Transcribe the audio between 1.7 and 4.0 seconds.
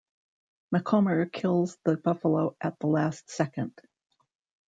the buffalo at the last second.